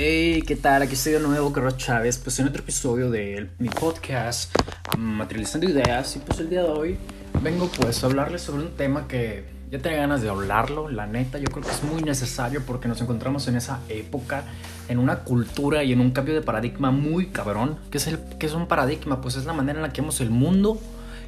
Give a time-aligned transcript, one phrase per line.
[0.00, 0.82] Hey, ¿qué tal?
[0.82, 4.54] Aquí estoy de nuevo, Carlos Chávez, pues en otro episodio de mi podcast
[4.96, 6.98] Materializando Ideas y pues el día de hoy
[7.42, 11.38] vengo pues a hablarles sobre un tema que ya tenía ganas de hablarlo, la neta,
[11.38, 14.44] yo creo que es muy necesario porque nos encontramos en esa época,
[14.88, 18.46] en una cultura y en un cambio de paradigma muy cabrón, que es, el, que
[18.46, 20.78] es un paradigma, pues es la manera en la que vemos el mundo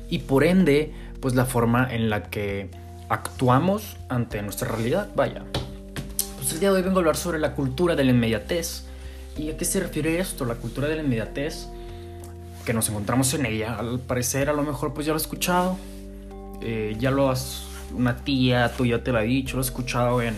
[0.09, 2.71] y por ende pues la forma en la que
[3.09, 5.43] actuamos ante nuestra realidad, vaya.
[6.53, 8.85] El día de hoy vengo a hablar sobre la cultura de la inmediatez.
[9.37, 10.45] ¿Y a qué se refiere esto?
[10.45, 11.69] La cultura de la inmediatez,
[12.65, 13.77] que nos encontramos en ella.
[13.79, 15.79] Al parecer, a lo mejor, pues ya lo has escuchado.
[16.61, 17.65] Eh, ya lo has.
[17.95, 20.35] Una tía tuya te lo ha dicho, lo has escuchado en,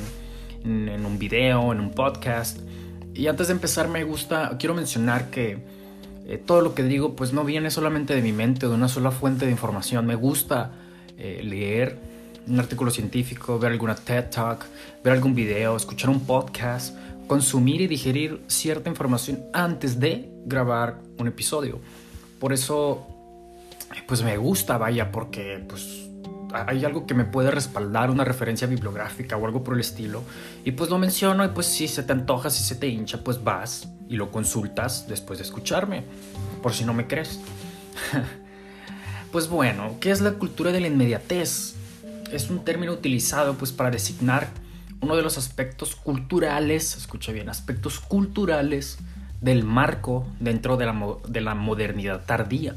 [0.64, 2.58] en, un video, en un podcast.
[3.14, 4.56] Y antes de empezar, me gusta.
[4.58, 5.64] Quiero mencionar que
[6.26, 9.10] eh, todo lo que digo, pues no viene solamente de mi mente de una sola
[9.10, 10.06] fuente de información.
[10.06, 10.72] Me gusta
[11.16, 12.11] eh, leer
[12.46, 14.64] un artículo científico, ver alguna TED Talk,
[15.02, 16.96] ver algún video, escuchar un podcast,
[17.26, 21.80] consumir y digerir cierta información antes de grabar un episodio.
[22.38, 23.06] Por eso,
[24.06, 26.08] pues me gusta, vaya, porque pues
[26.52, 30.22] hay algo que me puede respaldar, una referencia bibliográfica o algo por el estilo.
[30.64, 33.42] Y pues lo menciono y pues si se te antoja, si se te hincha, pues
[33.42, 36.04] vas y lo consultas después de escucharme,
[36.62, 37.40] por si no me crees.
[39.32, 41.76] pues bueno, ¿qué es la cultura de la inmediatez?
[42.32, 44.48] Es un término utilizado pues para designar
[45.00, 48.98] uno de los aspectos culturales, escucha bien, aspectos culturales
[49.40, 52.74] del marco dentro de la, de la modernidad tardía.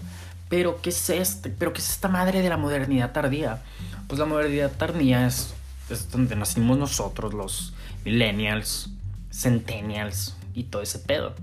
[0.49, 1.49] Pero ¿qué es este?
[1.49, 3.61] ¿Pero qué es esta madre de la modernidad tardía?
[4.07, 5.53] Pues la modernidad tardía es,
[5.89, 8.89] es donde nacimos nosotros, los millennials,
[9.31, 11.35] centennials y todo ese pedo.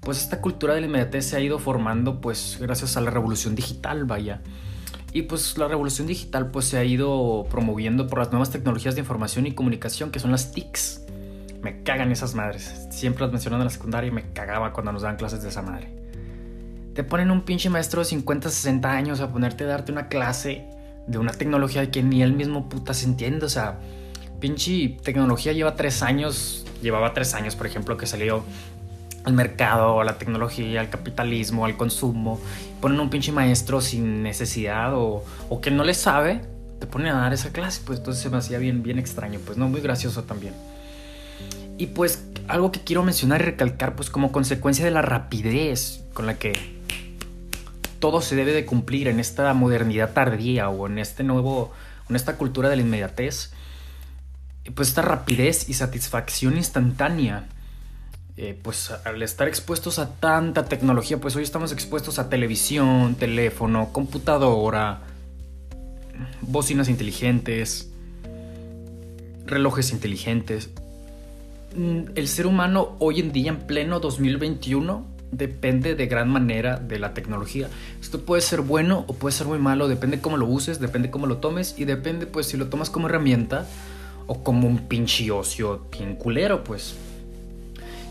[0.00, 3.54] Pues esta cultura de la inmediatez se ha ido formando pues gracias a la revolución
[3.54, 4.40] digital, vaya.
[5.12, 9.00] Y pues la revolución digital pues se ha ido promoviendo por las nuevas tecnologías de
[9.00, 11.02] información y comunicación que son las TICs.
[11.62, 12.86] Me cagan esas madres.
[12.90, 15.62] Siempre las mencionan en la secundaria y me cagaba cuando nos daban clases de esa
[15.62, 15.88] madre.
[16.94, 20.66] Te ponen un pinche maestro de 50, 60 años a ponerte a darte una clase
[21.06, 23.46] de una tecnología que ni él mismo puta se entiende.
[23.46, 23.78] O sea,
[24.40, 28.44] pinche tecnología lleva tres años, llevaba tres años, por ejemplo, que salió
[29.28, 32.40] al mercado, a la tecnología, al capitalismo, al consumo.
[32.80, 36.40] Ponen un pinche maestro sin necesidad o, o que no le sabe,
[36.80, 37.82] te ponen a dar esa clase.
[37.84, 40.54] Pues entonces se me hacía bien, bien extraño, pues no, muy gracioso también.
[41.76, 46.26] Y pues algo que quiero mencionar y recalcar, pues como consecuencia de la rapidez con
[46.26, 46.78] la que
[48.00, 51.72] todo se debe de cumplir en esta modernidad tardía o en este nuevo,
[52.08, 53.52] en esta cultura de la inmediatez,
[54.74, 57.46] pues esta rapidez y satisfacción instantánea
[58.40, 63.88] eh, pues al estar expuestos a tanta tecnología, pues hoy estamos expuestos a televisión, teléfono,
[63.92, 65.00] computadora,
[66.40, 67.90] bocinas inteligentes,
[69.44, 70.70] relojes inteligentes.
[71.74, 77.00] Mm, el ser humano hoy en día, en pleno 2021, depende de gran manera de
[77.00, 77.68] la tecnología.
[78.00, 81.26] Esto puede ser bueno o puede ser muy malo, depende cómo lo uses, depende cómo
[81.26, 83.66] lo tomes y depende pues si lo tomas como herramienta
[84.28, 86.94] o como un pinche ocio bien culero, pues.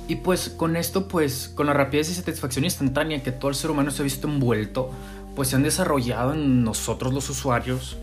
[0.08, 3.72] Y pues con esto, pues con la rapidez y satisfacción instantánea que todo el ser
[3.72, 4.92] humano se ha visto envuelto,
[5.36, 7.98] pues se han desarrollado en nosotros los usuarios,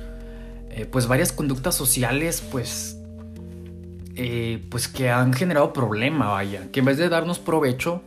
[0.71, 2.99] eh, pues varias conductas sociales, pues,
[4.17, 8.03] eh, pues que han generado problema, vaya, que en vez de darnos provecho,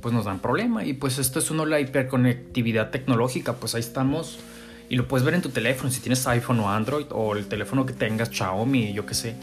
[0.00, 0.84] pues nos dan problema.
[0.84, 4.38] Y pues esto es uno la hiperconectividad tecnológica, pues ahí estamos.
[4.88, 7.84] Y lo puedes ver en tu teléfono, si tienes iPhone o Android, o el teléfono
[7.84, 9.34] que tengas, Xiaomi, yo qué sé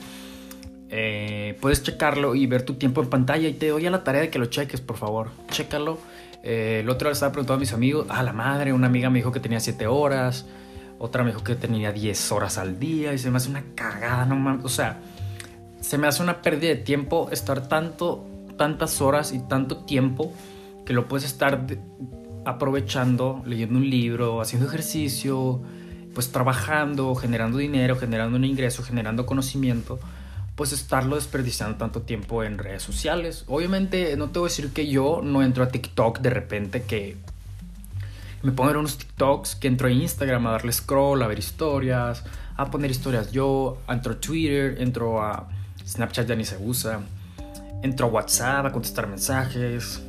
[0.89, 4.21] eh, puedes checarlo y ver tu tiempo en pantalla y te doy a la tarea
[4.21, 5.29] de que lo cheques, por favor.
[5.49, 5.97] Chécalo.
[6.43, 9.17] Eh, el otro día estaba preguntando a mis amigos, a la madre, una amiga me
[9.17, 10.45] dijo que tenía 7 horas,
[10.99, 14.25] otra me dijo que tenía 10 horas al día y se me hace una cagada,
[14.25, 14.63] no mames.
[14.63, 14.99] O sea,
[15.81, 20.33] se me hace una pérdida de tiempo estar tanto, tantas horas y tanto tiempo
[20.85, 21.65] que lo puedes estar
[22.45, 25.63] aprovechando, leyendo un libro, haciendo ejercicio,
[26.13, 29.99] pues trabajando, generando dinero, generando un ingreso, generando conocimiento
[30.55, 33.43] pues estarlo desperdiciando tanto tiempo en redes sociales.
[33.47, 37.17] Obviamente no te voy a decir que yo no entro a TikTok de repente que
[38.41, 42.23] me ver unos TikToks, que entro a Instagram a darle scroll, a ver historias,
[42.55, 45.49] a poner historias yo, entro a Twitter, entro a
[45.85, 47.01] Snapchat ya ni se usa,
[47.81, 50.01] entro a WhatsApp a contestar mensajes.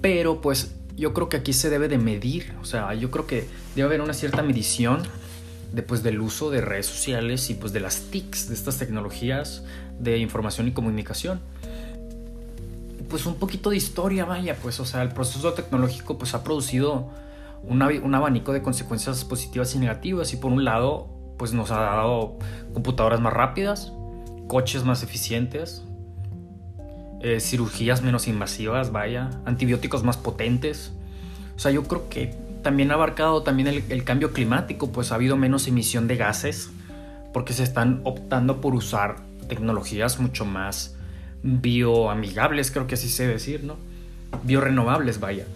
[0.00, 3.48] Pero pues yo creo que aquí se debe de medir, o sea, yo creo que
[3.76, 5.04] debe haber una cierta medición
[5.74, 9.64] después del uso de redes sociales y pues de las TICs, de estas tecnologías
[9.98, 11.40] de información y comunicación.
[13.08, 17.10] Pues un poquito de historia, vaya, pues o sea, el proceso tecnológico pues ha producido
[17.62, 21.80] un, un abanico de consecuencias positivas y negativas y por un lado pues nos ha
[21.80, 22.38] dado
[22.72, 23.92] computadoras más rápidas,
[24.46, 25.82] coches más eficientes,
[27.20, 30.92] eh, cirugías menos invasivas, vaya, antibióticos más potentes.
[31.56, 35.36] O sea, yo creo que también ha abarcado también el, cambio climático, pues ha habido
[35.36, 36.70] menos emisión de gases
[37.32, 39.18] porque se están optando por usar
[39.48, 40.96] tecnologías mucho más
[41.44, 43.76] bioamigables, creo que así debe decir, ¿no?
[44.42, 45.46] Biorenovables, vaya.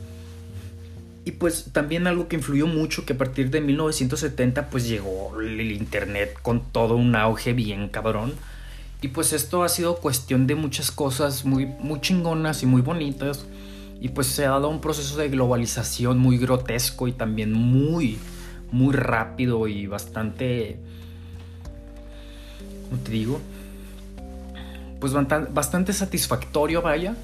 [1.24, 5.72] Y pues también algo que influyó mucho, que a partir de 1970 pues llegó el
[5.72, 8.34] Internet con todo un auge bien cabrón.
[9.00, 13.46] Y pues esto ha sido cuestión de muchas cosas muy, muy chingonas y muy bonitas.
[14.00, 18.18] Y pues se ha dado un proceso de globalización muy grotesco y también muy,
[18.70, 20.78] muy rápido y bastante...
[22.88, 23.40] ¿Cómo te digo?
[25.00, 27.14] Pues bastante satisfactorio, vaya.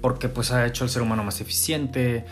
[0.00, 2.24] Porque pues ha hecho al ser humano más eficiente.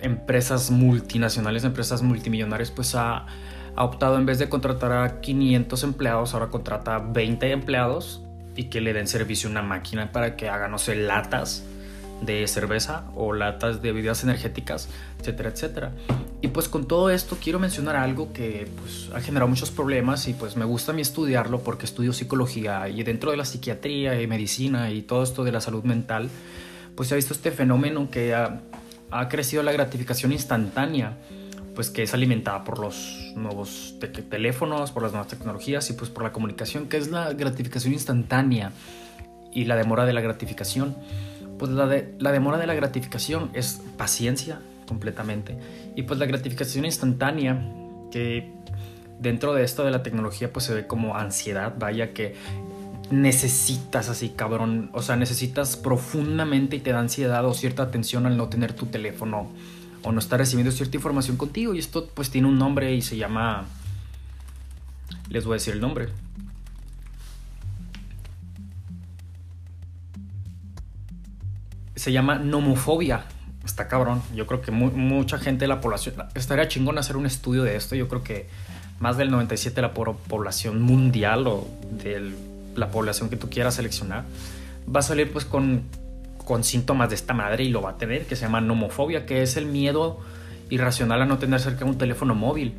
[0.00, 3.26] empresas multinacionales, empresas multimillonarias, pues ha,
[3.76, 8.22] optado en vez de contratar a 500 empleados, ahora contrata a 20 empleados
[8.56, 11.62] y que le den servicio a una máquina para que haga, no sé, latas
[12.22, 14.88] de cerveza o latas de bebidas energéticas,
[15.20, 15.92] etcétera, etcétera.
[16.40, 20.34] Y pues con todo esto quiero mencionar algo que pues, ha generado muchos problemas y
[20.34, 24.26] pues me gusta a mí estudiarlo porque estudio psicología y dentro de la psiquiatría y
[24.26, 26.30] medicina y todo esto de la salud mental,
[26.94, 28.60] pues se ha visto este fenómeno que ha,
[29.10, 31.16] ha crecido la gratificación instantánea
[31.76, 33.96] pues que es alimentada por los nuevos
[34.30, 38.72] teléfonos, por las nuevas tecnologías y pues por la comunicación, que es la gratificación instantánea
[39.52, 40.96] y la demora de la gratificación.
[41.58, 41.86] Pues la,
[42.32, 45.58] demora de la gratificación es paciencia completamente.
[45.94, 47.60] Y pues la gratificación instantánea,
[48.10, 48.52] que
[49.18, 52.34] dentro de esto de la tecnología pues se ve como ansiedad, vaya que
[53.10, 54.90] necesitas así, cabrón.
[54.92, 58.86] O sea, necesitas profundamente y te da ansiedad o cierta atención al no tener tu
[58.86, 59.50] teléfono
[60.02, 61.74] o no estar recibiendo cierta información contigo.
[61.74, 63.64] Y esto pues tiene un nombre y se llama...
[65.28, 66.08] Les voy a decir el nombre.
[72.06, 73.24] Se llama nomofobia.
[73.64, 74.22] Está cabrón.
[74.32, 76.14] Yo creo que mucha gente de la población.
[76.36, 77.96] Estaría chingón hacer un estudio de esto.
[77.96, 78.46] Yo creo que
[79.00, 82.32] más del 97% de la población mundial o de
[82.76, 84.22] la población que tú quieras seleccionar
[84.88, 85.82] va a salir pues con,
[86.44, 89.42] con síntomas de esta madre y lo va a tener, que se llama nomofobia, que
[89.42, 90.20] es el miedo
[90.70, 92.76] irracional a no tener cerca un teléfono móvil.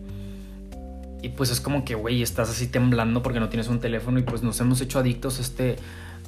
[1.21, 4.21] Y pues es como que, güey, estás así temblando porque no tienes un teléfono y
[4.21, 5.75] pues nos hemos hecho adictos este,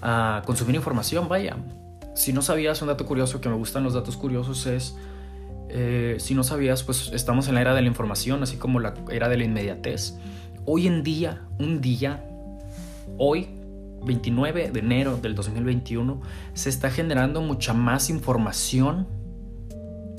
[0.02, 1.56] a consumir información, vaya
[2.20, 4.94] si no sabías, un dato curioso que me gustan los datos curiosos es,
[5.70, 8.94] eh, si no sabías, pues estamos en la era de la información, así como la
[9.10, 10.16] era de la inmediatez.
[10.66, 12.26] Hoy en día, un día,
[13.18, 13.48] hoy,
[14.04, 16.22] 29 de enero del 2021,
[16.54, 19.08] se está generando mucha más información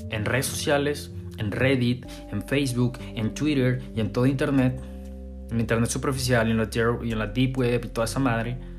[0.09, 4.81] en redes sociales, en Reddit, en Facebook, en Twitter y en todo Internet,
[5.51, 8.70] en Internet superficial y en y en la Deep Web y toda esa madre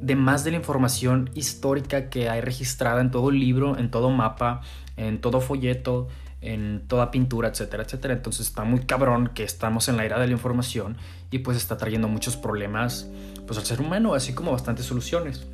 [0.00, 4.62] de más de la información histórica que hay registrada en todo libro, en todo mapa,
[4.96, 6.08] en todo folleto,
[6.40, 8.14] en toda pintura, etcétera, etcétera.
[8.14, 10.96] Entonces está muy cabrón que estamos en la era de la información
[11.30, 13.10] y pues está trayendo muchos problemas
[13.46, 15.46] pues al ser humano, así como bastantes soluciones.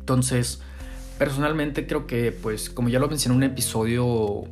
[0.00, 0.60] Entonces,
[1.18, 4.44] personalmente creo que pues como ya lo mencioné en un episodio,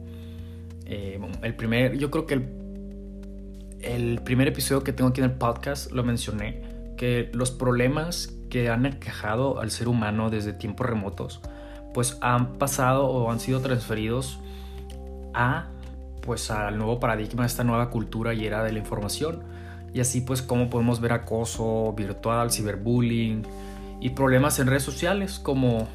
[0.86, 2.48] eh, el primer, yo creo que el,
[3.81, 6.62] el primer episodio que tengo aquí en el podcast lo mencioné,
[6.96, 11.40] que los problemas que han aquejado al ser humano desde tiempos remotos,
[11.94, 14.40] pues han pasado o han sido transferidos
[15.34, 15.67] a
[16.22, 19.43] pues al nuevo paradigma, a esta nueva cultura y era de la información.
[19.94, 23.43] Y así pues como podemos ver acoso virtual, ciberbullying
[24.00, 25.88] y problemas en redes sociales como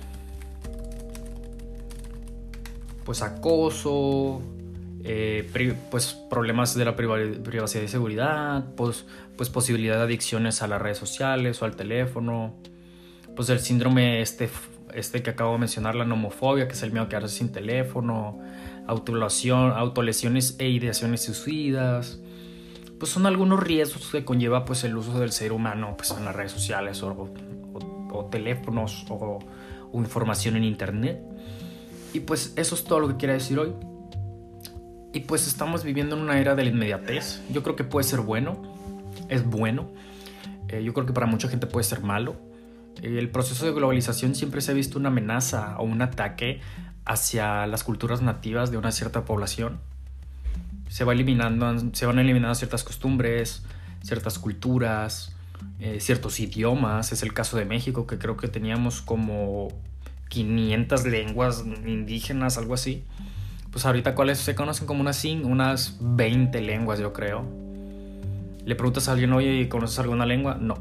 [3.05, 4.41] pues acoso,
[5.05, 9.05] eh, pues problemas de la privacidad y seguridad, pues,
[9.35, 12.55] pues posibilidad de adicciones a las redes sociales o al teléfono,
[13.35, 14.49] pues el síndrome este,
[14.93, 18.39] este que acabo de mencionar, la nomofobia, que es el miedo a quedarse sin teléfono,
[18.87, 22.19] autolesiones e ideaciones suicidas,
[22.97, 26.33] pues son algunos riesgos que conlleva pues el uso del ser humano pues en las
[26.33, 27.29] redes sociales o,
[28.31, 29.39] teléfonos o,
[29.91, 31.21] o información en internet.
[32.13, 33.73] Y pues eso es todo lo que quería decir hoy.
[35.13, 37.43] Y pues estamos viviendo en una era de la inmediatez.
[37.51, 38.59] Yo creo que puede ser bueno,
[39.29, 39.87] es bueno.
[40.69, 42.35] Eh, yo creo que para mucha gente puede ser malo.
[43.03, 46.61] Eh, el proceso de globalización siempre se ha visto una amenaza o un ataque
[47.05, 49.79] hacia las culturas nativas de una cierta población.
[50.89, 53.63] Se, va eliminando, se van eliminando ciertas costumbres,
[54.01, 55.35] ciertas culturas,
[55.79, 57.11] eh, ciertos idiomas.
[57.11, 59.67] Es el caso de México, que creo que teníamos como
[60.29, 63.03] 500 lenguas indígenas, algo así
[63.73, 67.43] pues ahorita cuáles se conocen como unas, unas 20 lenguas, yo creo.
[68.63, 70.57] Le preguntas a alguien, oye, ¿conoces alguna lengua?
[70.61, 70.75] No,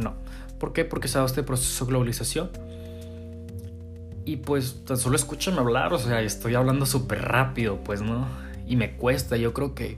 [0.00, 0.14] no.
[0.60, 0.84] ¿Por qué?
[0.84, 2.50] Porque se ha dado este proceso de globalización.
[4.26, 8.26] Y pues tan solo escúchame hablar, o sea, estoy hablando súper rápido, pues, ¿no?
[8.66, 9.96] Y me cuesta, yo creo que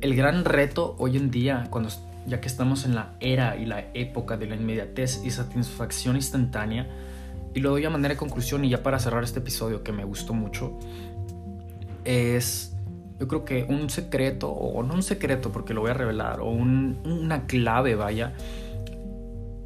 [0.00, 1.90] el gran reto hoy en día, cuando
[2.26, 6.88] ya que estamos en la era y la época de la inmediatez y satisfacción instantánea,
[7.54, 10.04] y lo doy a manera de conclusión y ya para cerrar este episodio que me
[10.04, 10.78] gustó mucho,
[12.04, 12.74] es
[13.20, 16.50] yo creo que un secreto, o no un secreto porque lo voy a revelar, o
[16.50, 18.34] una clave, vaya,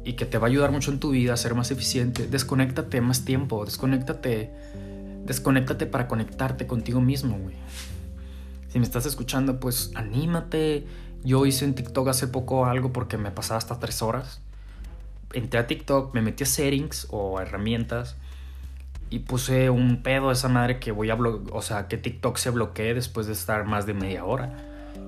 [0.03, 3.01] y que te va a ayudar mucho en tu vida a ser más eficiente, desconéctate
[3.01, 4.51] más tiempo, desconéctate,
[5.25, 7.55] desconéctate para conectarte contigo mismo, güey.
[8.69, 10.85] Si me estás escuchando, pues anímate.
[11.23, 14.41] Yo hice en TikTok hace poco algo porque me pasaba hasta tres horas
[15.33, 18.15] entré a TikTok, me metí a settings o a herramientas
[19.09, 22.49] y puse un pedo a esa madre que voy a o sea, que TikTok se
[22.49, 24.55] bloquee después de estar más de media hora.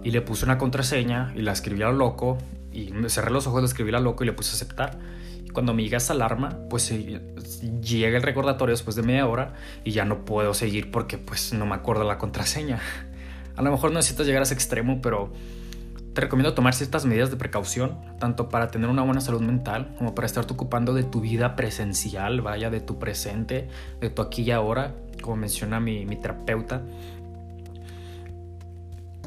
[0.03, 2.37] Y le puse una contraseña y la escribí a lo loco
[2.71, 4.97] y me cerré los ojos, la escribí a lo loco y le puse aceptar.
[5.51, 10.05] Cuando me llega esa alarma, pues llega el recordatorio después de media hora y ya
[10.05, 12.79] no puedo seguir porque pues no me acuerdo la contraseña.
[13.57, 15.33] A lo mejor no necesitas llegar a ese extremo, pero
[16.13, 20.15] te recomiendo tomar ciertas medidas de precaución, tanto para tener una buena salud mental como
[20.15, 23.67] para estarte ocupando de tu vida presencial, vaya, de tu presente,
[24.01, 26.81] de tu aquí y ahora, como menciona mi, mi terapeuta.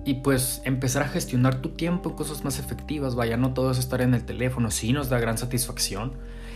[0.04, 3.78] Y pues empezar a gestionar tu tiempo en cosas más efectivas, vaya, no todo es
[3.78, 6.14] estar en el teléfono, sí nos da gran satisfacción,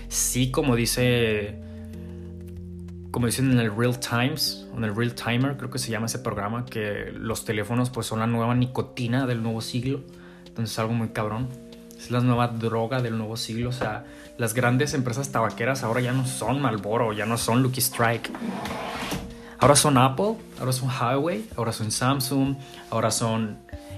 [0.09, 1.61] sí como dice
[3.16, 6.18] como dicen en el Real Times, en el Real Timer, creo que se llama ese
[6.18, 10.02] programa, que los teléfonos pues son la nueva nicotina del nuevo siglo.
[10.46, 11.49] Entonces es algo muy cabrón.
[11.96, 13.70] Es la nueva droga del nuevo siglo.
[13.70, 14.04] O sea,
[14.37, 18.30] las grandes empresas tabaqueras ahora ya no son Malboro, ya no son Lucky Strike.
[19.61, 22.56] Ahora son Apple, ahora son Highway, ahora son Samsung,
[22.90, 23.56] ahora son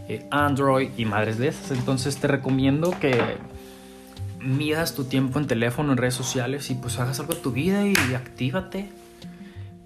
[0.08, 1.72] eh, Android y madres de esas.
[1.72, 3.20] Entonces te recomiendo que
[4.38, 7.84] midas tu tiempo en teléfono, en redes sociales y pues hagas algo de tu vida
[7.84, 8.96] y actívate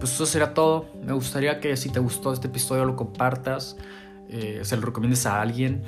[0.02, 0.90] pues eso será todo.
[1.00, 3.76] Me gustaría que si te gustó este episodio lo compartas,
[4.28, 5.85] eh, se lo recomiendes a alguien.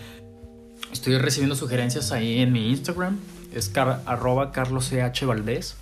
[0.93, 3.19] Estoy recibiendo sugerencias ahí en mi Instagram,
[3.53, 4.53] es car arroba
[5.27, 5.75] Valdés.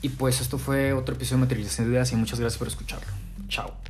[0.00, 3.12] Y pues esto fue otro episodio de Materialización de Ideas y muchas gracias por escucharlo.
[3.48, 3.89] Chao.